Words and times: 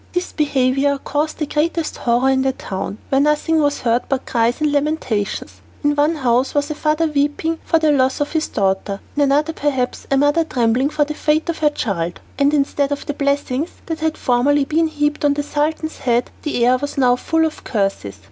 This 0.13 0.31
behaviour 0.33 0.97
caused 0.97 1.37
the 1.37 1.45
greatest 1.45 1.97
horror 1.97 2.31
in 2.31 2.41
the 2.41 2.53
town, 2.53 2.97
where 3.09 3.21
nothing 3.21 3.59
was 3.61 3.81
heard 3.81 4.01
but 4.09 4.25
cries 4.25 4.59
and 4.59 4.71
lamentations. 4.71 5.61
In 5.83 5.95
one 5.95 6.15
house 6.15 6.55
was 6.55 6.71
a 6.71 6.73
father 6.73 7.05
weeping 7.05 7.59
for 7.63 7.77
the 7.77 7.91
loss 7.91 8.19
of 8.19 8.31
his 8.31 8.47
daughter, 8.47 8.99
in 9.15 9.21
another 9.21 9.53
perhaps 9.53 10.07
a 10.09 10.17
mother 10.17 10.43
trembling 10.43 10.89
for 10.89 11.05
the 11.05 11.13
fate 11.13 11.49
of 11.49 11.59
her 11.59 11.69
child; 11.69 12.19
and 12.39 12.51
instead 12.51 12.91
of 12.91 13.05
the 13.05 13.13
blessings 13.13 13.69
that 13.85 13.99
had 13.99 14.17
formerly 14.17 14.65
been 14.65 14.87
heaped 14.87 15.23
on 15.23 15.35
the 15.35 15.43
Sultan's 15.43 15.99
head, 15.99 16.31
the 16.41 16.65
air 16.65 16.77
was 16.77 16.97
now 16.97 17.15
full 17.15 17.45
of 17.45 17.63
curses. 17.63 18.19